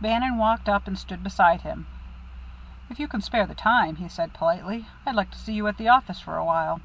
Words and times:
Bannon 0.00 0.38
walked 0.38 0.66
up 0.66 0.86
and 0.86 0.98
stood 0.98 1.22
beside 1.22 1.60
him. 1.60 1.86
"If 2.88 2.98
you 2.98 3.06
can 3.06 3.20
spare 3.20 3.44
the 3.46 3.54
time," 3.54 3.96
he 3.96 4.08
said 4.08 4.32
politely, 4.32 4.86
"I'd 5.04 5.14
like 5.14 5.30
to 5.32 5.38
see 5.38 5.52
you 5.52 5.68
at 5.68 5.76
the 5.76 5.90
office 5.90 6.20
for 6.20 6.38
a 6.38 6.44
while." 6.46 6.80